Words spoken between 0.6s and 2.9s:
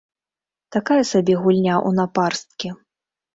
Такая сабе гульня ў напарсткі.